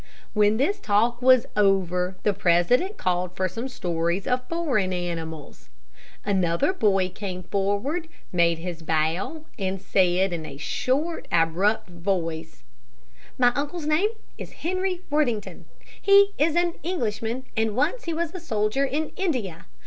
[0.33, 5.69] When this talk was over, the president called for some stories of foreign animals.
[6.25, 12.63] Another boy came forward, made his bow, and said, in a short, abrupt voice,
[13.37, 14.09] "My uncle's name
[14.39, 15.65] is Henry Worthington.
[16.01, 19.67] He is an Englishman, and once he was a soldier in India.